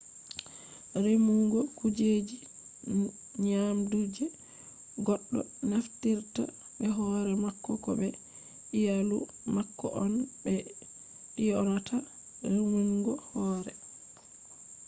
remugo 1.03 1.59
kujeji 1.77 2.37
nyamdu 3.47 3.97
je 4.15 4.25
goɗɗo 5.05 5.39
naftirta 5.69 6.43
be 6.77 6.85
hore 6.95 7.33
mako 7.43 7.71
ko 7.83 7.89
be 7.99 8.07
iyalu 8.79 9.17
mako 9.55 9.85
on 10.03 10.13
ɓe 10.41 10.53
ɗyonata 11.37 11.95
remungo 12.53 13.11
hore 13.29 13.73